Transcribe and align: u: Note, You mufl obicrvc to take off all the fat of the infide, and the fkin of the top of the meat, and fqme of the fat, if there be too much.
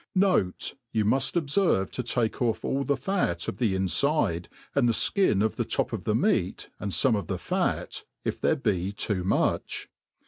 u: 0.15 0.19
Note, 0.21 0.73
You 0.91 1.05
mufl 1.05 1.43
obicrvc 1.43 1.91
to 1.91 2.01
take 2.01 2.41
off 2.41 2.65
all 2.65 2.83
the 2.83 2.97
fat 2.97 3.47
of 3.47 3.57
the 3.57 3.75
infide, 3.75 4.49
and 4.73 4.89
the 4.89 4.93
fkin 4.93 5.45
of 5.45 5.57
the 5.57 5.63
top 5.63 5.93
of 5.93 6.05
the 6.05 6.15
meat, 6.15 6.69
and 6.79 6.91
fqme 6.91 7.15
of 7.15 7.27
the 7.27 7.37
fat, 7.37 8.03
if 8.25 8.41
there 8.41 8.55
be 8.55 8.91
too 8.91 9.23
much. 9.23 9.89